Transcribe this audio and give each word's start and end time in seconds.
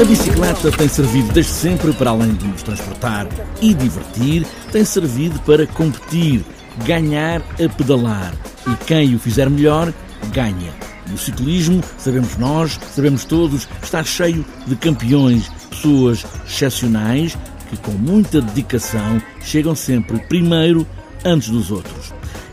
A 0.00 0.04
bicicleta 0.04 0.72
tem 0.72 0.88
servido 0.88 1.30
desde 1.30 1.52
sempre 1.52 1.92
para 1.92 2.08
além 2.08 2.32
de 2.32 2.46
nos 2.46 2.62
transportar 2.62 3.28
e 3.60 3.74
divertir, 3.74 4.46
tem 4.72 4.82
servido 4.82 5.38
para 5.40 5.66
competir, 5.66 6.42
ganhar 6.86 7.42
a 7.42 7.68
pedalar. 7.68 8.32
E 8.66 8.84
quem 8.86 9.14
o 9.14 9.18
fizer 9.18 9.50
melhor, 9.50 9.92
ganha. 10.32 10.72
E 11.06 11.12
o 11.12 11.18
ciclismo, 11.18 11.82
sabemos 11.98 12.38
nós, 12.38 12.80
sabemos 12.94 13.26
todos, 13.26 13.68
está 13.82 14.02
cheio 14.02 14.42
de 14.66 14.74
campeões, 14.74 15.50
pessoas 15.68 16.24
excepcionais 16.46 17.36
que 17.68 17.76
com 17.76 17.92
muita 17.92 18.40
dedicação 18.40 19.20
chegam 19.42 19.74
sempre 19.74 20.18
primeiro 20.18 20.86
antes 21.26 21.50
dos 21.50 21.70
outros. 21.70 21.99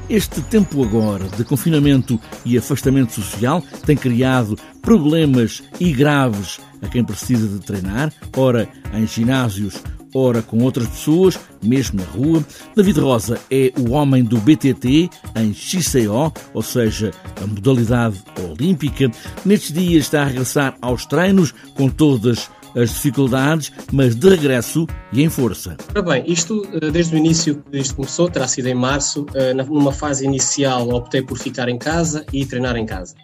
Este 0.10 0.42
tempo 0.42 0.82
agora 0.84 1.26
de 1.36 1.44
confinamento 1.44 2.18
e 2.46 2.58
afastamento 2.58 3.12
social 3.12 3.62
tem 3.86 3.98
criado 3.98 4.58
problemas 4.82 5.62
e 5.82 5.92
graves 5.92 6.62
a 6.82 6.88
quem 6.88 7.04
precisa 7.04 7.46
de 7.46 7.60
treinar, 7.60 8.14
ora 8.36 8.70
em 8.94 9.06
ginásios, 9.06 9.84
ora 10.14 10.42
com 10.42 10.60
outras 10.64 10.88
pessoas, 10.88 11.38
mesmo 11.62 12.00
na 12.00 12.06
rua. 12.06 12.42
David 12.74 13.02
Rosa 13.02 13.38
é 13.52 13.74
o 13.78 13.92
homem 13.92 14.24
do 14.24 14.38
BTT 14.38 15.10
em 15.36 15.54
XCO, 15.54 16.32
ou 16.54 16.62
seja, 16.62 17.12
a 17.44 17.46
modalidade 17.46 18.24
olímpica. 18.50 19.12
Nestes 19.44 19.74
dias 19.74 20.06
está 20.06 20.22
a 20.22 20.26
regressar 20.26 20.78
aos 20.82 21.06
treinos 21.06 21.54
com 21.76 21.90
todas 21.90 22.50
as 22.78 22.92
dificuldades, 22.92 23.72
mas 23.92 24.16
de 24.16 24.30
regresso 24.30 24.88
e 25.12 25.24
em 25.24 25.30
força. 25.30 25.76
Ora 25.90 26.02
bem, 26.02 26.24
isto 26.28 26.68
eh, 26.74 26.92
desde 26.92 27.16
o 27.16 27.18
início 27.18 27.64
que 27.70 27.78
isto 27.78 27.96
começou, 27.96 28.30
terá 28.30 28.48
sido 28.48 28.68
em 28.68 28.76
março, 28.76 29.26
eh, 29.34 29.54
numa 29.54 29.92
fase 29.92 30.26
inicial 30.26 30.90
optei 30.90 31.22
por 31.22 31.38
ficar 31.38 31.68
em 31.70 31.78
casa 31.78 32.26
e 32.32 32.46
treinar 32.46 32.76
em 32.78 32.86
casa. 32.86 33.16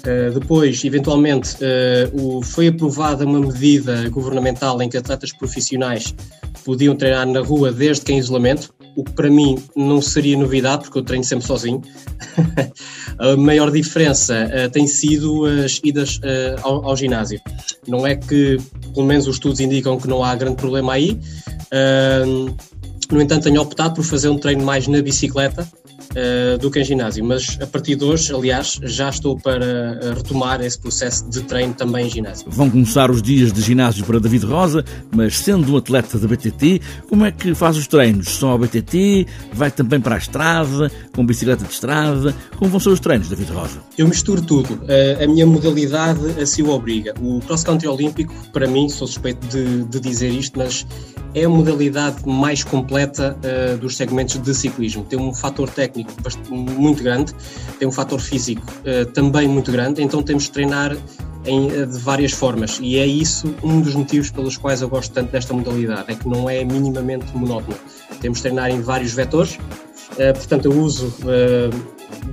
Uh, 0.00 0.38
depois, 0.38 0.82
eventualmente, 0.82 1.56
uh, 1.56 2.38
o, 2.38 2.42
foi 2.42 2.68
aprovada 2.68 3.26
uma 3.26 3.38
medida 3.38 4.08
governamental 4.08 4.80
em 4.80 4.88
que 4.88 4.96
atletas 4.96 5.30
profissionais 5.30 6.14
podiam 6.64 6.96
treinar 6.96 7.26
na 7.26 7.40
rua 7.40 7.70
desde 7.70 8.06
que 8.06 8.12
em 8.12 8.18
isolamento, 8.18 8.72
o 8.96 9.04
que 9.04 9.12
para 9.12 9.30
mim 9.30 9.58
não 9.76 10.00
seria 10.00 10.36
novidade, 10.36 10.84
porque 10.84 10.98
eu 10.98 11.02
treino 11.02 11.24
sempre 11.24 11.46
sozinho. 11.46 11.82
a 13.18 13.36
maior 13.36 13.70
diferença 13.70 14.48
uh, 14.48 14.70
tem 14.70 14.86
sido 14.86 15.46
as 15.46 15.80
idas 15.82 16.20
ao, 16.62 16.86
ao, 16.86 16.96
ginásio. 16.96 17.40
Não 17.86 18.06
é 18.06 18.16
que, 18.16 18.58
pelo 18.94 19.06
menos, 19.06 19.26
os 19.26 19.36
estudos 19.36 19.60
indicam 19.60 19.98
que 19.98 20.08
não 20.08 20.24
há 20.24 20.34
grande 20.34 20.56
problema 20.56 20.92
aí. 20.92 21.18
no 23.10 23.20
entanto, 23.20 23.44
tenho 23.44 23.60
optado 23.60 23.94
por 23.94 24.04
fazer 24.04 24.28
um 24.28 24.38
treino 24.38 24.64
mais 24.64 24.86
na 24.86 25.00
bicicleta, 25.02 25.66
uh, 26.10 26.58
do 26.58 26.70
que 26.70 26.80
em 26.80 26.84
ginásio. 26.84 27.24
Mas 27.24 27.58
a 27.60 27.66
partir 27.66 27.96
de 27.96 28.04
hoje, 28.04 28.34
aliás, 28.34 28.78
já 28.82 29.08
estou 29.08 29.38
para 29.38 29.64
eh, 29.64 30.14
retomar 30.14 30.60
esse 30.60 30.78
processo 30.78 31.28
de 31.28 31.42
treino 31.42 31.74
também 31.74 32.06
em 32.06 32.10
ginásio. 32.10 32.46
Vão 32.50 32.70
começar 32.70 33.10
os 33.10 33.22
dias 33.22 33.52
de 33.52 33.60
ginásio 33.60 34.04
para 34.04 34.18
David 34.18 34.46
Rosa, 34.46 34.84
mas 35.14 35.38
sendo 35.38 35.72
um 35.72 35.76
atleta 35.76 36.18
da 36.18 36.26
BTT, 36.26 36.80
como 37.08 37.24
é 37.24 37.32
que 37.32 37.54
faz 37.54 37.76
os 37.76 37.86
treinos? 37.86 38.28
Só 38.28 38.52
a 38.52 38.58
BTT? 38.58 39.26
Vai 39.52 39.70
também 39.70 40.00
para 40.00 40.14
a 40.16 40.18
estrada, 40.18 40.90
com 41.14 41.24
bicicleta 41.24 41.64
de 41.64 41.72
estrada? 41.72 42.34
Como 42.56 42.70
vão 42.70 42.80
ser 42.80 42.90
os 42.90 43.00
treinos, 43.00 43.28
David 43.28 43.52
Rosa? 43.52 43.80
Eu 43.96 44.08
misturo 44.08 44.42
tudo. 44.42 44.80
A 45.22 45.26
minha 45.26 45.46
modalidade 45.46 46.20
assim 46.40 46.62
o 46.62 46.70
obriga. 46.70 47.14
O 47.20 47.40
cross-country 47.40 47.88
olímpico, 47.88 48.34
para 48.52 48.66
mim, 48.66 48.88
sou 48.88 49.06
suspeito 49.06 49.46
de, 49.46 49.84
de 49.84 50.00
dizer 50.00 50.30
isto, 50.30 50.58
mas 50.58 50.86
é 51.34 51.44
a 51.44 51.48
modalidade 51.48 52.26
mais 52.28 52.64
completa 52.64 53.36
uh, 53.38 53.78
dos 53.78 53.96
segmentos 53.96 54.36
de 54.38 54.54
ciclismo. 54.54 55.04
Tem 55.04 55.18
um 55.18 55.32
fator 55.32 55.68
técnico 55.68 55.99
muito 56.48 57.02
grande, 57.02 57.34
tem 57.78 57.86
um 57.86 57.92
fator 57.92 58.20
físico 58.20 58.62
uh, 58.62 59.06
também 59.12 59.48
muito 59.48 59.70
grande, 59.72 60.02
então 60.02 60.22
temos 60.22 60.44
de 60.44 60.50
treinar 60.52 60.96
em, 61.44 61.66
uh, 61.68 61.86
de 61.86 61.98
várias 61.98 62.32
formas 62.32 62.78
e 62.82 62.98
é 62.98 63.06
isso 63.06 63.54
um 63.62 63.80
dos 63.80 63.94
motivos 63.94 64.30
pelos 64.30 64.56
quais 64.56 64.82
eu 64.82 64.88
gosto 64.88 65.12
tanto 65.12 65.32
desta 65.32 65.54
modalidade, 65.54 66.04
é 66.08 66.14
que 66.14 66.28
não 66.28 66.48
é 66.48 66.64
minimamente 66.64 67.26
monótono. 67.36 67.76
Temos 68.20 68.38
de 68.38 68.42
treinar 68.42 68.70
em 68.70 68.80
vários 68.82 69.12
vetores, 69.12 69.58
portanto 70.34 70.66
eu 70.66 70.72
uso 70.72 71.14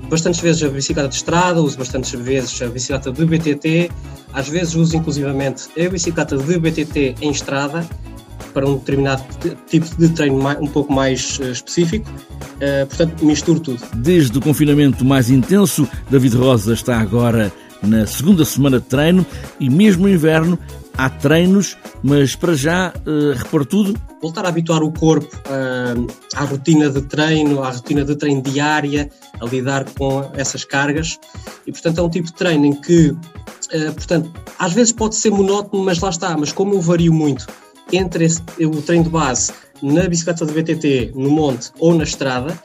bastantes 0.09 0.41
vezes 0.41 0.63
a 0.63 0.67
bicicleta 0.67 1.07
de 1.07 1.15
estrada, 1.15 1.61
uso 1.61 1.77
bastantes 1.77 2.11
vezes 2.11 2.61
a 2.61 2.67
bicicleta 2.67 3.09
de 3.09 3.25
BTT, 3.25 3.89
às 4.33 4.49
vezes 4.49 4.75
uso 4.75 4.97
inclusivamente 4.97 5.69
a 5.79 5.89
bicicleta 5.89 6.35
de 6.35 6.59
BTT 6.59 7.15
em 7.21 7.31
estrada 7.31 7.87
para 8.57 8.67
um 8.67 8.77
determinado 8.77 9.23
tipo 9.67 9.85
de 9.99 10.09
treino 10.09 10.39
um 10.59 10.65
pouco 10.65 10.91
mais 10.91 11.39
eh, 11.39 11.51
específico. 11.51 12.09
Uh, 12.09 12.87
portanto, 12.87 13.23
misturo 13.23 13.59
tudo. 13.59 13.79
Desde 13.93 14.35
o 14.35 14.41
confinamento 14.41 15.05
mais 15.05 15.29
intenso, 15.29 15.87
David 16.09 16.35
Rosa 16.35 16.73
está 16.73 16.97
agora 16.99 17.53
na 17.83 18.07
segunda 18.07 18.43
semana 18.43 18.79
de 18.79 18.87
treino 18.87 19.23
e 19.59 19.69
mesmo 19.69 20.07
no 20.07 20.09
inverno 20.09 20.57
há 20.97 21.07
treinos, 21.07 21.77
mas 22.01 22.35
para 22.35 22.55
já 22.55 22.91
uh, 23.05 23.37
repor 23.37 23.63
tudo? 23.63 23.93
Voltar 24.19 24.43
a 24.45 24.49
habituar 24.49 24.81
o 24.81 24.91
corpo 24.91 25.29
uh, 25.35 26.07
à 26.33 26.43
rotina 26.43 26.89
de 26.89 27.03
treino, 27.03 27.61
à 27.61 27.69
rotina 27.69 28.03
de 28.03 28.15
treino 28.15 28.41
diária, 28.41 29.07
a 29.39 29.45
lidar 29.45 29.85
com 29.91 30.31
essas 30.33 30.65
cargas 30.65 31.19
e 31.67 31.71
portanto 31.71 31.99
é 31.99 32.01
um 32.01 32.09
tipo 32.09 32.25
de 32.25 32.33
treino 32.33 32.65
em 32.65 32.73
que, 32.73 33.09
uh, 33.09 33.93
portanto, 33.93 34.31
às 34.57 34.73
vezes 34.73 34.91
pode 34.91 35.15
ser 35.15 35.29
monótono, 35.29 35.83
mas 35.83 35.99
lá 35.99 36.09
está, 36.09 36.35
mas 36.35 36.51
como 36.51 36.73
eu 36.73 36.81
vario 36.81 37.13
muito 37.13 37.45
entre 37.91 38.25
esse, 38.25 38.41
o 38.59 38.81
treino 38.81 39.05
de 39.05 39.09
base 39.09 39.51
na 39.81 40.07
bicicleta 40.07 40.45
de 40.45 40.53
BTT, 40.53 41.11
no 41.15 41.29
monte 41.29 41.71
ou 41.79 41.93
na 41.93 42.03
estrada, 42.03 42.57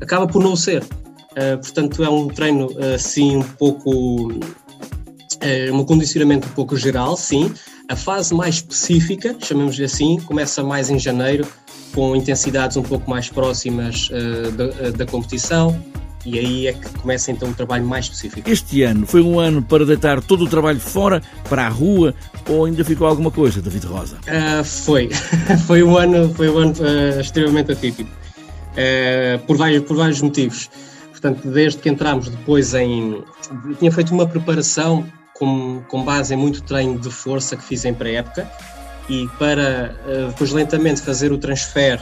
acaba 0.00 0.26
por 0.26 0.42
não 0.42 0.54
ser. 0.56 0.82
Uh, 0.82 1.58
portanto, 1.60 2.02
é 2.02 2.08
um 2.08 2.28
treino 2.28 2.68
assim 2.94 3.36
um 3.36 3.42
pouco. 3.42 4.32
Uh, 4.32 5.72
um 5.72 5.84
condicionamento 5.84 6.48
um 6.48 6.52
pouco 6.52 6.76
geral, 6.76 7.16
sim. 7.16 7.52
A 7.88 7.96
fase 7.96 8.34
mais 8.34 8.56
específica, 8.56 9.36
chamemos-lhe 9.40 9.84
assim, 9.84 10.18
começa 10.20 10.62
mais 10.62 10.90
em 10.90 10.98
janeiro, 10.98 11.46
com 11.94 12.14
intensidades 12.14 12.76
um 12.76 12.82
pouco 12.82 13.08
mais 13.08 13.30
próximas 13.30 14.10
uh, 14.10 14.50
da, 14.52 14.90
da 14.90 15.06
competição, 15.06 15.80
e 16.28 16.38
aí 16.38 16.66
é 16.66 16.72
que 16.72 16.90
começa 16.98 17.30
então 17.30 17.48
um 17.48 17.52
trabalho 17.52 17.84
mais 17.84 18.06
específico. 18.06 18.48
Este 18.48 18.82
ano 18.82 19.06
foi 19.06 19.20
um 19.20 19.38
ano 19.38 19.62
para 19.62 19.84
deitar 19.86 20.22
todo 20.22 20.44
o 20.44 20.48
trabalho 20.48 20.80
fora, 20.80 21.22
para 21.48 21.66
a 21.66 21.68
rua, 21.68 22.14
ou 22.48 22.64
ainda 22.64 22.84
ficou 22.84 23.06
alguma 23.06 23.30
coisa, 23.30 23.62
David 23.62 23.86
Rosa? 23.86 24.18
Uh, 24.26 24.64
foi. 24.64 25.08
foi 25.66 25.82
um 25.82 25.96
ano, 25.96 26.32
foi 26.34 26.48
um 26.50 26.58
ano 26.58 26.74
uh, 26.80 27.20
extremamente 27.20 27.72
atípico, 27.72 28.10
uh, 28.10 29.38
por, 29.46 29.56
vários, 29.56 29.82
por 29.84 29.96
vários 29.96 30.20
motivos. 30.20 30.70
Portanto, 31.10 31.48
desde 31.48 31.80
que 31.80 31.88
entramos 31.88 32.28
depois 32.28 32.74
em. 32.74 33.22
Tinha 33.78 33.90
feito 33.90 34.14
uma 34.14 34.26
preparação 34.26 35.04
com, 35.34 35.82
com 35.88 36.04
base 36.04 36.34
em 36.34 36.36
muito 36.36 36.62
treino 36.62 36.98
de 36.98 37.10
força 37.10 37.56
que 37.56 37.64
fiz 37.64 37.84
em 37.84 37.94
pré-época 37.94 38.48
e 39.08 39.26
para 39.38 39.94
depois 40.28 40.50
lentamente 40.52 41.00
fazer 41.00 41.32
o 41.32 41.38
transfer 41.38 42.00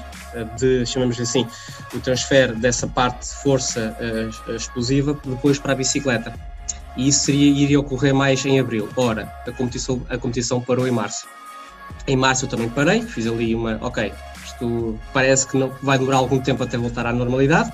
de, 0.59 0.85
chamamos 0.85 1.19
assim, 1.21 1.47
o 1.95 2.01
transfer 2.01 2.55
dessa 2.55 2.87
parte 2.87 3.29
de 3.29 3.35
força 3.43 3.97
uh, 4.01 4.53
explosiva 4.55 5.19
depois 5.25 5.59
para 5.59 5.73
a 5.73 5.77
bicicleta. 5.77 6.35
E 6.97 7.09
isso 7.09 7.21
seria, 7.21 7.51
iria 7.51 7.79
ocorrer 7.79 8.15
mais 8.15 8.45
em 8.45 8.59
abril. 8.59 8.89
Ora, 8.97 9.33
a 9.47 9.53
competição, 9.53 10.03
a 10.09 10.17
competição 10.17 10.61
parou 10.61 10.87
em 10.87 10.91
março. 10.91 11.27
Em 12.07 12.17
março 12.17 12.47
eu 12.47 12.49
também 12.49 12.69
parei, 12.69 13.03
fiz 13.03 13.27
ali 13.27 13.55
uma, 13.55 13.79
ok, 13.81 14.13
isto 14.45 14.99
parece 15.13 15.47
que 15.47 15.57
não, 15.57 15.73
vai 15.83 15.99
demorar 15.99 16.19
algum 16.19 16.41
tempo 16.41 16.63
até 16.63 16.77
voltar 16.77 17.07
à 17.07 17.13
normalidade. 17.13 17.73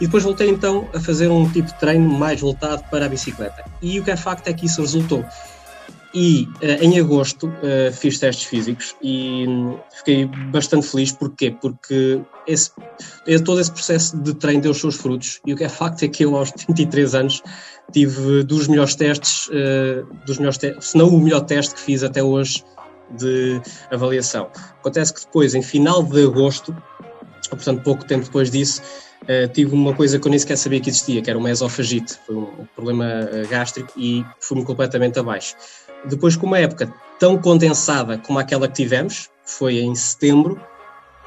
E 0.00 0.06
depois 0.06 0.24
voltei 0.24 0.48
então 0.48 0.88
a 0.94 0.98
fazer 0.98 1.28
um 1.28 1.48
tipo 1.48 1.68
de 1.68 1.74
treino 1.74 2.08
mais 2.08 2.40
voltado 2.40 2.82
para 2.90 3.06
a 3.06 3.08
bicicleta. 3.08 3.64
E 3.80 4.00
o 4.00 4.04
que 4.04 4.10
é 4.10 4.16
facto 4.16 4.48
é 4.48 4.52
que 4.52 4.66
isso 4.66 4.80
resultou. 4.80 5.24
E 6.14 6.46
uh, 6.62 6.84
em 6.84 6.98
agosto 7.00 7.46
uh, 7.46 7.92
fiz 7.92 8.18
testes 8.18 8.44
físicos 8.44 8.94
e 9.02 9.46
um, 9.48 9.78
fiquei 9.98 10.26
bastante 10.50 10.86
feliz. 10.86 11.12
Porquê? 11.12 11.50
Porque 11.50 12.20
esse, 12.46 12.70
todo 13.44 13.60
esse 13.60 13.72
processo 13.72 14.16
de 14.18 14.34
treino 14.34 14.62
deu 14.62 14.72
os 14.72 14.80
seus 14.80 14.96
frutos. 14.96 15.40
E 15.46 15.54
o 15.54 15.56
que 15.56 15.64
é 15.64 15.68
facto 15.68 16.02
é 16.02 16.08
que 16.08 16.24
eu, 16.24 16.36
aos 16.36 16.52
33 16.52 17.14
anos, 17.14 17.42
tive 17.92 18.42
dos 18.44 18.68
melhores 18.68 18.94
testes, 18.94 19.48
uh, 19.48 20.06
dos 20.26 20.38
melhores 20.38 20.58
se 20.80 20.98
não 20.98 21.08
o 21.08 21.20
melhor 21.20 21.40
teste 21.40 21.74
que 21.74 21.80
fiz 21.80 22.02
até 22.02 22.22
hoje 22.22 22.62
de 23.18 23.60
avaliação. 23.90 24.50
Acontece 24.80 25.14
que 25.14 25.20
depois, 25.20 25.54
em 25.54 25.62
final 25.62 26.02
de 26.02 26.24
agosto, 26.24 26.76
portanto, 27.48 27.82
pouco 27.82 28.04
tempo 28.04 28.24
depois 28.24 28.50
disso, 28.50 28.82
Uh, 29.22 29.46
tive 29.52 29.72
uma 29.72 29.94
coisa 29.94 30.18
que 30.18 30.26
eu 30.26 30.30
nem 30.30 30.38
sequer 30.40 30.56
sabia 30.56 30.80
que 30.80 30.90
existia, 30.90 31.22
que 31.22 31.30
era 31.30 31.38
uma 31.38 31.48
esofagite, 31.48 32.18
foi 32.26 32.34
um 32.34 32.66
problema 32.74 33.06
gástrico 33.48 33.92
e 33.96 34.26
fui-me 34.40 34.64
completamente 34.64 35.16
abaixo. 35.16 35.54
Depois, 36.04 36.36
com 36.36 36.46
uma 36.46 36.58
época 36.58 36.92
tão 37.18 37.38
condensada 37.38 38.18
como 38.18 38.38
aquela 38.38 38.66
que 38.66 38.74
tivemos, 38.74 39.30
foi 39.44 39.80
em 39.80 39.94
setembro, 39.94 40.60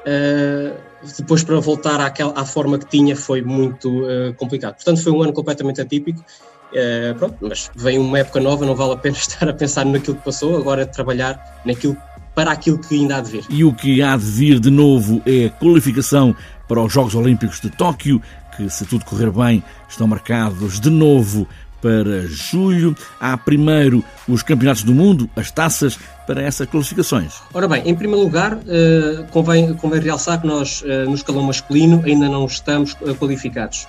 uh, 0.05 0.77
depois 1.17 1.43
para 1.43 1.59
voltar 1.59 1.99
àquela, 2.01 2.33
à 2.35 2.45
forma 2.45 2.77
que 2.77 2.85
tinha 2.87 3.15
foi 3.15 3.41
muito 3.41 3.89
uh, 3.89 4.33
complicado. 4.35 4.75
Portanto, 4.75 5.01
foi 5.01 5.11
um 5.11 5.21
ano 5.21 5.33
completamente 5.33 5.81
atípico. 5.81 6.23
Uh, 6.71 7.15
pronto, 7.15 7.37
mas 7.41 7.71
vem 7.75 7.97
uma 7.97 8.19
época 8.19 8.39
nova, 8.39 8.65
não 8.65 8.75
vale 8.75 8.93
a 8.93 8.97
pena 8.97 9.15
estar 9.17 9.47
a 9.47 9.53
pensar 9.53 9.85
naquilo 9.85 10.17
que 10.17 10.23
passou, 10.25 10.57
agora 10.57 10.85
trabalhar 10.85 11.61
naquilo, 11.65 11.95
para 12.33 12.51
aquilo 12.51 12.77
que 12.77 12.95
ainda 12.95 13.17
há 13.17 13.21
de 13.21 13.31
vir. 13.31 13.45
E 13.49 13.63
o 13.63 13.73
que 13.73 14.01
há 14.01 14.17
de 14.17 14.25
vir 14.25 14.59
de 14.59 14.69
novo 14.69 15.21
é 15.25 15.45
a 15.45 15.49
qualificação 15.49 16.35
para 16.67 16.81
os 16.81 16.91
Jogos 16.91 17.15
Olímpicos 17.15 17.61
de 17.61 17.69
Tóquio, 17.69 18.21
que, 18.57 18.69
se 18.69 18.85
tudo 18.85 19.05
correr 19.05 19.31
bem, 19.31 19.63
estão 19.87 20.07
marcados 20.07 20.79
de 20.79 20.89
novo 20.89 21.47
para 21.85 22.25
julho. 22.25 22.97
Há 23.19 23.37
primeiro 23.37 24.03
os 24.27 24.41
campeonatos 24.41 24.81
do 24.81 24.91
mundo, 24.91 25.29
as 25.35 25.51
taças 25.51 25.99
para 26.25 26.41
essas 26.41 26.67
qualificações. 26.67 27.35
Ora 27.53 27.67
bem, 27.67 27.87
em 27.87 27.93
primeiro 27.93 28.23
lugar, 28.23 28.55
uh, 28.55 29.23
convém, 29.29 29.71
convém 29.75 30.01
realçar 30.01 30.41
que 30.41 30.47
nós, 30.47 30.81
uh, 30.81 31.07
no 31.07 31.13
escalão 31.13 31.43
masculino, 31.43 32.01
ainda 32.03 32.27
não 32.27 32.47
estamos 32.47 32.93
uh, 32.93 33.13
qualificados. 33.13 33.87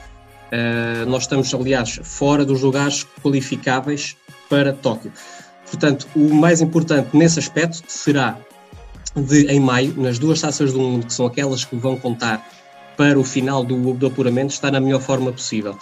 nós 1.08 1.22
estamos, 1.22 1.52
aliás, 1.54 1.98
fora 2.02 2.44
dos 2.44 2.60
lugares 2.60 3.06
qualificáveis 3.22 4.14
para 4.50 4.74
Tóquio. 4.74 5.10
Portanto, 5.64 6.06
o 6.14 6.34
mais 6.34 6.60
importante 6.60 7.16
nesse 7.16 7.38
aspecto 7.38 7.82
será 7.88 8.36
de, 9.16 9.46
em 9.46 9.58
maio, 9.58 9.94
nas 9.96 10.18
duas 10.18 10.40
taças 10.40 10.72
do 10.72 10.78
mundo, 10.78 11.06
que 11.06 11.14
são 11.14 11.26
aquelas 11.26 11.64
que 11.64 11.74
vão 11.76 11.96
contar 11.96 12.46
para 12.96 13.18
o 13.18 13.24
final 13.24 13.64
do, 13.64 13.94
do 13.94 14.06
apuramento, 14.06 14.52
estar 14.52 14.70
na 14.70 14.80
melhor 14.80 15.00
forma 15.00 15.32
possível. 15.32 15.76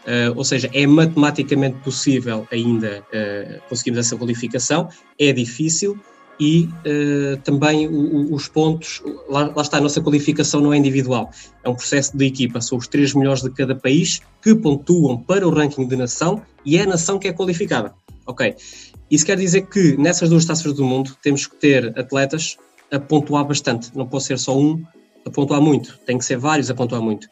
Uh, 0.00 0.32
ou 0.34 0.44
seja, 0.44 0.70
é 0.72 0.86
matematicamente 0.86 1.78
possível 1.80 2.48
ainda 2.50 3.04
uh, 3.12 3.60
conseguirmos 3.68 4.06
essa 4.06 4.16
qualificação, 4.16 4.88
é 5.18 5.30
difícil 5.30 5.98
e 6.40 6.64
uh, 6.64 7.36
também 7.44 7.86
o, 7.86 7.92
o, 7.92 8.34
os 8.34 8.48
pontos, 8.48 9.02
lá, 9.28 9.52
lá, 9.54 9.60
está, 9.60 9.76
a 9.76 9.80
nossa 9.80 10.00
qualificação 10.00 10.62
não 10.62 10.72
é 10.72 10.78
individual, 10.78 11.30
é 11.62 11.68
um 11.68 11.74
processo 11.74 12.16
de 12.16 12.24
equipa, 12.24 12.62
são 12.62 12.78
os 12.78 12.88
três 12.88 13.12
melhores 13.12 13.42
de 13.42 13.50
cada 13.50 13.74
país 13.74 14.22
que 14.40 14.54
pontuam 14.54 15.18
para 15.18 15.46
o 15.46 15.50
ranking 15.50 15.86
de 15.86 15.96
nação 15.96 16.42
e 16.64 16.78
é 16.78 16.82
a 16.82 16.86
nação 16.86 17.18
que 17.18 17.28
é 17.28 17.32
qualificada. 17.32 17.92
Ok, 18.26 18.54
isso 19.10 19.26
quer 19.26 19.36
dizer 19.36 19.66
que 19.66 19.98
nessas 19.98 20.30
duas 20.30 20.46
taças 20.46 20.72
do 20.72 20.84
mundo 20.84 21.14
temos 21.22 21.46
que 21.46 21.56
ter 21.56 21.98
atletas 21.98 22.56
a 22.90 22.98
pontuar 22.98 23.44
bastante, 23.44 23.90
não 23.94 24.06
pode 24.06 24.24
ser 24.24 24.38
só 24.38 24.58
um 24.58 24.82
a 25.26 25.30
pontuar 25.30 25.60
muito, 25.60 25.98
tem 26.06 26.16
que 26.16 26.24
ser 26.24 26.38
vários 26.38 26.70
a 26.70 26.74
pontuar 26.74 27.02
muito. 27.02 27.28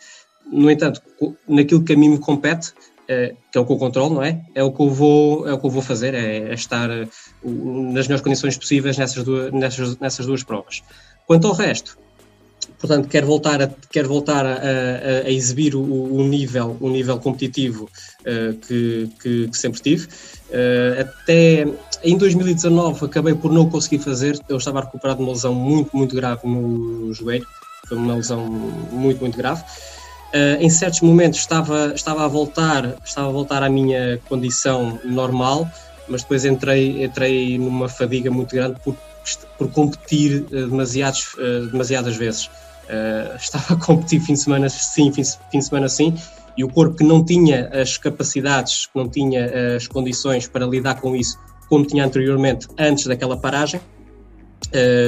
No 0.51 0.71
entanto, 0.71 1.03
naquilo 1.49 1.85
que 1.85 1.93
a 1.93 1.97
mim 1.97 2.11
me 2.11 2.19
compete, 2.19 2.73
é, 3.09 3.35
que 3.51 3.57
é 3.57 3.61
o 3.61 3.65
que 3.65 3.73
eu 3.73 3.79
controlo, 3.79 4.17
não 4.17 4.23
é? 4.23 4.43
É 4.55 4.63
o 4.63 4.71
que 4.71 4.83
eu 4.83 4.91
vou, 4.91 5.49
é 5.49 5.53
o 5.55 5.59
que 5.59 5.67
eu 5.67 5.71
vou 5.71 5.81
fazer, 5.81 6.13
é, 6.15 6.51
é 6.51 6.55
estar 6.55 6.91
uh, 6.91 7.09
nas 7.93 8.07
melhores 8.07 8.21
condições 8.21 8.57
possíveis 8.57 8.99
nessas 8.99 9.25
duas, 9.25 9.51
nessas, 9.51 9.99
nessas 9.99 10.27
duas 10.27 10.45
provas. 10.45 10.83
Quanto 11.27 11.47
ao 11.47 11.55
resto, 11.55 11.99
portanto, 12.79 13.09
quero 13.09 13.27
voltar 13.27 13.63
a, 13.63 13.71
voltar 14.07 14.45
a, 14.45 14.53
a, 14.53 15.27
a 15.27 15.31
exibir 15.31 15.75
o, 15.75 15.81
o, 15.83 16.23
nível, 16.23 16.77
o 16.81 16.91
nível 16.91 17.19
competitivo 17.19 17.85
uh, 18.21 18.55
que, 18.67 19.09
que, 19.23 19.49
que, 19.49 19.57
sempre 19.57 19.81
tive. 19.81 20.07
Uh, 20.51 21.01
até 21.01 21.67
em 22.05 22.17
2019 22.19 23.07
acabei 23.07 23.35
por 23.35 23.51
não 23.51 23.71
conseguir 23.71 24.01
fazer, 24.01 24.39
eu 24.51 24.59
estava 24.59 24.81
a 24.81 24.85
recuperar 24.85 25.17
de 25.17 25.23
uma 25.23 25.33
lesão 25.33 25.55
muito, 25.55 25.97
muito 25.97 26.15
grave 26.15 26.47
no 26.47 27.13
joelho, 27.15 27.47
foi 27.89 27.97
uma 27.97 28.17
lesão 28.17 28.47
muito, 28.47 29.21
muito 29.21 29.37
grave. 29.37 29.65
Uh, 30.29 30.61
em 30.61 30.69
certos 30.69 31.01
momentos 31.01 31.39
estava, 31.39 31.93
estava, 31.95 32.25
a 32.27 32.29
voltar, 32.29 32.97
estava 33.03 33.29
a 33.29 33.33
voltar 33.33 33.63
à 33.63 33.71
minha 33.71 34.21
condição 34.29 35.01
normal, 35.03 35.67
mas 36.07 36.21
depois 36.21 36.45
entrei, 36.45 37.03
entrei 37.03 37.59
numa 37.59 37.89
fadiga 37.89 38.31
muito 38.31 38.55
grande 38.55 38.79
por, 38.85 38.95
por 39.57 39.71
competir 39.71 40.43
uh, 40.43 40.69
demasiados, 40.69 41.33
uh, 41.35 41.71
demasiadas 41.71 42.17
vezes. 42.17 42.51
estava 43.39 43.75
a 43.75 43.77
competir 43.77 44.19
fim 44.19 44.33
de 44.33 44.41
semana 44.41 44.67
sim, 44.71 45.13
fim, 45.13 45.23
fim 45.23 45.59
de 45.59 45.65
semana 45.65 45.91
sim, 45.91 46.15
e 46.57 46.65
o 46.65 46.69
corpo 46.71 46.97
que 46.97 47.05
não 47.05 47.23
tinha 47.23 47.69
as 47.69 47.99
capacidades, 47.99 48.87
que 48.87 48.99
não 48.99 49.07
tinha 49.07 49.77
as 49.77 49.87
condições 49.87 50.49
para 50.49 50.65
lidar 50.65 50.99
com 50.99 51.15
isso, 51.15 51.39
como 51.69 51.85
tinha 51.85 52.03
anteriormente, 52.03 52.67
antes 52.79 53.07
daquela 53.07 53.37
paragem, 53.37 53.79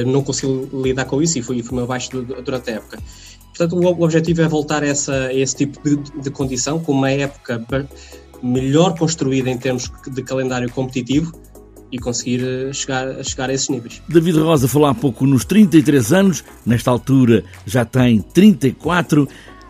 não 0.05 0.21
conseguiu 0.21 0.69
lidar 0.71 1.05
com 1.05 1.23
isso 1.23 1.39
e 1.39 1.41
fui, 1.41 1.63
fui 1.63 1.81
abaixo 1.81 2.21
durante 2.21 2.69
a 2.69 2.75
época. 2.75 2.99
Portanto, 3.55 3.75
o 3.75 4.03
objetivo 4.03 4.41
é 4.41 4.47
voltar 4.47 4.83
a, 4.83 4.87
essa, 4.87 5.13
a 5.13 5.33
esse 5.33 5.55
tipo 5.55 5.79
de, 5.83 5.95
de, 6.21 6.31
condição, 6.31 6.79
com 6.79 6.93
uma 6.93 7.11
época 7.11 7.65
melhor 8.41 8.97
construída 8.97 9.49
em 9.49 9.57
termos 9.57 9.91
de 10.07 10.23
calendário 10.23 10.71
competitivo 10.71 11.33
e 11.91 11.99
conseguir 11.99 12.41
eh, 12.43 12.73
chegar, 12.73 13.23
chegar 13.23 13.49
a 13.49 13.53
esses 13.53 13.69
níveis. 13.69 14.01
David 14.07 14.39
Rosa 14.39 14.67
falou 14.67 14.87
há 14.87 14.95
pouco 14.95 15.25
nos 15.25 15.43
33 15.43 16.13
anos, 16.13 16.43
nesta 16.65 16.89
altura 16.89 17.43
já 17.65 17.83
tem 17.83 18.21
34. 18.21 19.27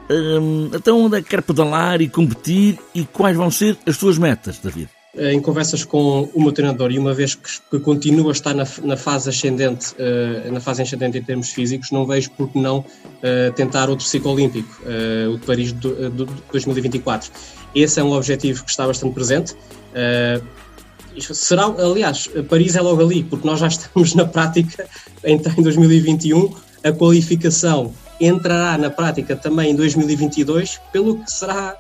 Hum, 0.10 0.70
então, 0.74 1.02
onde 1.02 1.18
é 1.18 1.22
que 1.22 1.30
quer 1.30 1.42
pedalar 1.42 2.02
e 2.02 2.08
competir 2.08 2.78
e 2.94 3.04
quais 3.04 3.36
vão 3.36 3.50
ser 3.50 3.78
as 3.86 3.98
suas 3.98 4.18
metas, 4.18 4.60
David? 4.60 4.90
Em 5.18 5.42
conversas 5.42 5.84
com 5.84 6.30
o 6.34 6.42
meu 6.42 6.52
treinador 6.52 6.92
e 6.92 6.98
uma 6.98 7.14
vez 7.14 7.36
que, 7.36 7.50
que 7.70 7.80
continua 7.80 8.30
a 8.30 8.32
estar 8.32 8.54
na, 8.54 8.66
na 8.84 8.96
fase 8.96 9.30
ascendente, 9.30 9.94
uh, 9.94 10.52
na 10.52 10.62
fase 10.62 10.82
ascendente 10.82 11.18
em 11.18 11.24
termos 11.24 11.50
físicos, 11.50 11.92
não 11.92 12.06
vejo 12.06 12.32
por 12.32 12.50
que 12.50 12.60
não 12.60 12.80
uh, 12.80 13.52
tentar 13.56 13.90
outro 13.90 14.06
ciclo 14.06 14.32
olímpico, 14.32 14.82
uh, 14.84 15.32
o 15.32 15.38
de 15.38 15.46
Paris 15.46 15.74
de 15.74 16.26
2024. 16.52 17.30
Esse 17.76 18.00
é 18.00 18.04
um 18.04 18.14
objetivo 18.14 18.64
que 18.64 18.70
está 18.70 18.88
bastante 18.88 19.14
presente. 19.14 19.56
será, 21.20 21.66
aliás, 21.66 22.30
Paris 22.50 22.76
é 22.76 22.82
logo 22.82 23.02
ali, 23.02 23.24
porque 23.24 23.46
nós 23.46 23.60
já 23.60 23.68
estamos 23.70 24.16
na 24.16 24.26
prática 24.26 24.88
em 25.24 25.38
2021, 25.38 26.54
a 26.84 26.92
qualificação 26.92 27.94
entrará 28.20 28.78
na 28.78 28.90
prática 28.90 29.36
também 29.36 29.72
em 29.72 29.76
2022, 29.76 30.80
pelo 30.92 31.18
que 31.20 31.32
será 31.32 31.76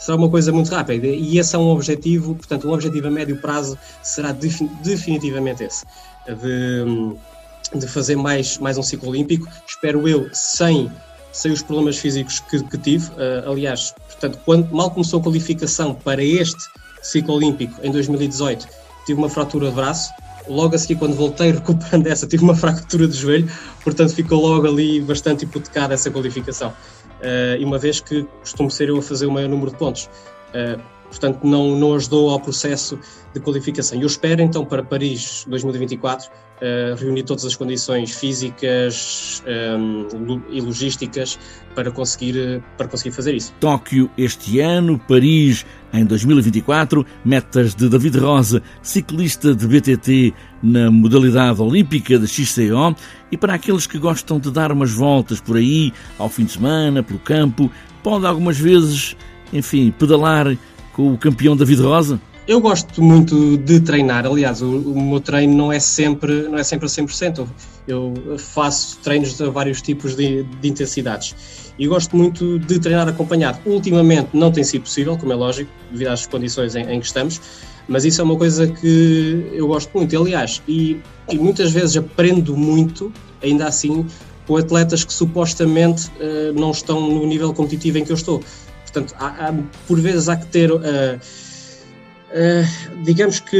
será 0.00 0.16
uma 0.16 0.28
coisa 0.28 0.50
muito 0.50 0.70
rápida. 0.70 1.06
E 1.06 1.38
esse 1.38 1.54
é 1.54 1.58
um 1.58 1.68
objetivo, 1.68 2.34
portanto, 2.34 2.66
um 2.66 2.72
objetivo 2.72 3.06
a 3.06 3.10
médio 3.10 3.36
prazo 3.36 3.78
será 4.02 4.32
definitivamente 4.32 5.62
esse, 5.62 5.84
de, 6.26 7.78
de 7.78 7.86
fazer 7.86 8.16
mais, 8.16 8.58
mais 8.58 8.78
um 8.78 8.82
ciclo 8.82 9.10
olímpico, 9.10 9.46
espero 9.68 10.08
eu, 10.08 10.28
sem, 10.32 10.90
sem 11.30 11.52
os 11.52 11.62
problemas 11.62 11.98
físicos 11.98 12.40
que, 12.40 12.62
que 12.64 12.78
tive, 12.78 13.10
uh, 13.10 13.50
aliás, 13.50 13.94
portanto, 14.08 14.40
quando 14.44 14.74
mal 14.74 14.90
começou 14.90 15.20
a 15.20 15.22
qualificação 15.22 15.94
para 15.94 16.24
este 16.24 16.60
ciclo 17.02 17.34
olímpico 17.34 17.74
em 17.82 17.92
2018, 17.92 18.66
tive 19.04 19.18
uma 19.18 19.28
fratura 19.28 19.68
de 19.68 19.74
braço, 19.74 20.10
logo 20.48 20.74
a 20.74 20.78
seguir, 20.78 20.96
quando 20.96 21.14
voltei 21.14 21.52
recuperando 21.52 22.06
essa, 22.06 22.26
tive 22.26 22.42
uma 22.42 22.56
fratura 22.56 23.06
de 23.06 23.16
joelho, 23.16 23.50
portanto 23.84 24.14
ficou 24.14 24.40
logo 24.40 24.66
ali 24.66 25.00
bastante 25.02 25.44
hipotecada 25.44 25.92
essa 25.92 26.10
qualificação 26.10 26.72
e 27.58 27.64
uma 27.64 27.78
vez 27.78 28.00
que 28.00 28.24
costumo 28.40 28.70
ser 28.70 28.88
eu 28.88 28.98
a 28.98 29.02
fazer 29.02 29.26
o 29.26 29.30
maior 29.30 29.48
número 29.48 29.70
de 29.70 29.76
pontos. 29.76 30.08
Uh, 30.54 30.80
portanto, 31.08 31.40
não, 31.44 31.76
não 31.76 31.94
ajudou 31.94 32.30
ao 32.30 32.40
processo 32.40 32.98
de 33.34 33.40
qualificação. 33.40 34.00
Eu 34.00 34.06
espero 34.06 34.40
então 34.40 34.64
para 34.64 34.82
Paris 34.82 35.44
2024 35.48 36.30
uh, 36.60 36.94
reunir 36.96 37.24
todas 37.24 37.44
as 37.44 37.56
condições 37.56 38.14
físicas 38.14 39.42
um, 39.78 40.42
e 40.50 40.60
logísticas 40.60 41.38
para 41.74 41.90
conseguir, 41.90 42.62
para 42.76 42.88
conseguir 42.88 43.14
fazer 43.14 43.34
isso. 43.34 43.52
Tóquio 43.60 44.10
este 44.16 44.60
ano, 44.60 44.98
Paris 44.98 45.64
em 45.92 46.04
2024, 46.04 47.04
metas 47.24 47.74
de 47.74 47.88
David 47.88 48.18
Rosa, 48.18 48.62
ciclista 48.82 49.54
de 49.54 49.66
BTT 49.66 50.34
na 50.62 50.90
modalidade 50.90 51.60
olímpica 51.60 52.18
de 52.18 52.26
XCO, 52.26 52.94
e 53.30 53.36
para 53.36 53.54
aqueles 53.54 53.86
que 53.86 53.98
gostam 53.98 54.38
de 54.38 54.50
dar 54.50 54.70
umas 54.70 54.92
voltas 54.92 55.40
por 55.40 55.56
aí, 55.56 55.92
ao 56.18 56.28
fim 56.28 56.44
de 56.44 56.52
semana, 56.52 57.02
pelo 57.02 57.18
campo, 57.18 57.70
pode 58.02 58.26
algumas 58.26 58.58
vezes, 58.58 59.16
enfim, 59.52 59.92
pedalar 59.96 60.56
com 60.92 61.12
o 61.12 61.18
campeão 61.18 61.56
David 61.56 61.82
Rosa? 61.82 62.20
Eu 62.48 62.60
gosto 62.60 63.02
muito 63.02 63.56
de 63.58 63.80
treinar, 63.80 64.26
aliás, 64.26 64.60
o, 64.62 64.66
o, 64.66 65.00
meu 65.00 65.20
treino 65.20 65.54
não 65.54 65.72
é 65.72 65.78
sempre, 65.78 66.48
não 66.48 66.58
é 66.58 66.64
sempre 66.64 66.86
a 66.86 66.88
100%. 66.88 67.46
Eu 67.86 68.14
faço 68.38 68.98
treinos 68.98 69.40
a 69.40 69.50
vários 69.50 69.80
tipos 69.82 70.16
de, 70.16 70.42
de 70.42 70.68
intensidades 70.68 71.34
e 71.78 71.86
gosto 71.86 72.16
muito 72.16 72.58
de 72.58 72.78
treinar 72.78 73.08
acompanhado. 73.08 73.58
Ultimamente 73.64 74.30
não 74.32 74.50
tem 74.50 74.64
sido 74.64 74.82
possível, 74.82 75.16
como 75.16 75.32
é 75.32 75.36
lógico, 75.36 75.70
devido 75.90 76.08
às 76.08 76.26
condições 76.26 76.74
em, 76.74 76.82
em 76.82 76.98
que 76.98 77.06
estamos, 77.06 77.40
mas 77.86 78.04
isso 78.04 78.20
é 78.20 78.24
uma 78.24 78.36
coisa 78.36 78.66
que 78.66 79.50
eu 79.52 79.66
gosto 79.68 79.90
muito. 79.96 80.16
Aliás, 80.16 80.62
e, 80.66 81.00
e 81.30 81.38
muitas 81.38 81.70
vezes 81.70 81.96
aprendo 81.96 82.56
muito, 82.56 83.12
ainda 83.42 83.66
assim, 83.66 84.06
com 84.46 84.56
atletas 84.56 85.04
que 85.04 85.12
supostamente 85.12 86.08
uh, 86.08 86.52
não 86.58 86.70
estão 86.70 87.00
no 87.00 87.26
nível 87.26 87.52
competitivo 87.52 87.98
em 87.98 88.04
que 88.04 88.10
eu 88.10 88.16
estou. 88.16 88.42
Portanto, 88.82 89.14
há, 89.18 89.48
há, 89.48 89.54
por 89.86 90.00
vezes 90.00 90.28
há 90.28 90.36
que 90.36 90.46
ter. 90.46 90.72
Uh, 90.72 90.80
eh, 92.32 92.64
digamos 93.04 93.40
que 93.40 93.58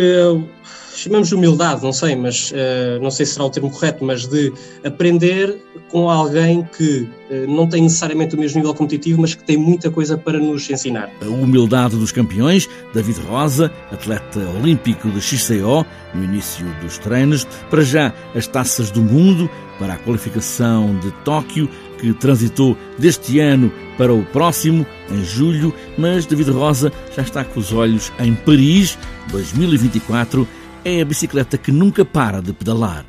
chamamos 1.00 1.28
de 1.28 1.34
humildade, 1.34 1.82
não 1.82 1.92
sei, 1.92 2.14
mas 2.14 2.50
uh, 2.50 3.00
não 3.00 3.10
sei 3.10 3.24
se 3.24 3.32
será 3.32 3.46
o 3.46 3.50
termo 3.50 3.70
correto, 3.70 4.04
mas 4.04 4.26
de 4.26 4.52
aprender 4.84 5.56
com 5.88 6.10
alguém 6.10 6.68
que 6.76 7.08
uh, 7.30 7.46
não 7.48 7.66
tem 7.66 7.82
necessariamente 7.82 8.34
o 8.34 8.38
mesmo 8.38 8.58
nível 8.58 8.74
competitivo, 8.74 9.20
mas 9.20 9.34
que 9.34 9.42
tem 9.42 9.56
muita 9.56 9.90
coisa 9.90 10.18
para 10.18 10.38
nos 10.38 10.68
ensinar. 10.68 11.10
A 11.22 11.28
humildade 11.28 11.96
dos 11.96 12.12
campeões, 12.12 12.68
David 12.92 13.20
Rosa, 13.22 13.72
atleta 13.90 14.40
olímpico 14.60 15.08
de 15.10 15.20
XCO, 15.20 15.86
no 16.14 16.24
início 16.24 16.66
dos 16.82 16.98
treinos, 16.98 17.46
para 17.70 17.82
já 17.82 18.12
as 18.34 18.46
taças 18.46 18.90
do 18.90 19.00
mundo, 19.00 19.48
para 19.78 19.94
a 19.94 19.96
qualificação 19.96 20.98
de 20.98 21.10
Tóquio, 21.24 21.68
que 22.00 22.12
transitou 22.14 22.76
deste 22.99 23.38
ano 23.38 23.71
para 23.99 24.12
o 24.12 24.25
próximo, 24.25 24.87
em 25.11 25.25
julho, 25.25 25.75
mas 25.99 26.25
David 26.25 26.50
Rosa 26.50 26.92
já 27.14 27.23
está 27.23 27.45
com 27.45 27.61
os 27.61 27.73
olhos 27.73 28.11
em 28.19 28.35
Paris 28.35 28.99
2024. 29.30 30.49
É 30.85 31.02
a 31.02 31.04
bicicleta 31.04 31.59
que 31.59 31.71
nunca 31.71 32.04
para 32.04 32.40
de 32.40 32.52
pedalar. 32.54 33.04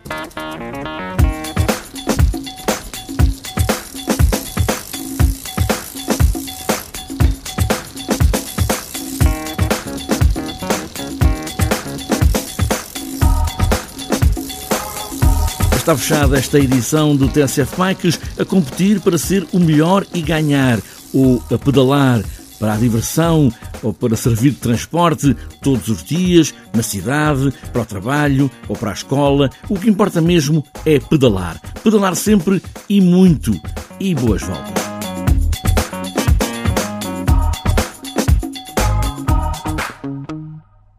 Está 15.81 15.97
fechada 15.97 16.37
esta 16.37 16.59
edição 16.59 17.15
do 17.15 17.27
TSF 17.27 17.75
Bikes 17.75 18.19
a 18.39 18.45
competir 18.45 18.99
para 18.99 19.17
ser 19.17 19.47
o 19.51 19.59
melhor 19.59 20.05
e 20.13 20.21
ganhar, 20.21 20.79
ou 21.11 21.43
a 21.51 21.57
pedalar 21.57 22.23
para 22.59 22.73
a 22.73 22.77
diversão 22.77 23.51
ou 23.81 23.91
para 23.91 24.15
servir 24.15 24.51
de 24.51 24.57
transporte 24.57 25.35
todos 25.59 25.87
os 25.87 26.03
dias, 26.03 26.53
na 26.71 26.83
cidade, 26.83 27.51
para 27.73 27.81
o 27.81 27.85
trabalho 27.85 28.51
ou 28.69 28.75
para 28.75 28.91
a 28.91 28.93
escola. 28.93 29.49
O 29.67 29.79
que 29.79 29.89
importa 29.89 30.21
mesmo 30.21 30.63
é 30.85 30.99
pedalar. 30.99 31.59
Pedalar 31.83 32.15
sempre 32.15 32.61
e 32.87 33.01
muito. 33.01 33.59
E 33.99 34.13
boas 34.13 34.43
voltas. 34.43 34.80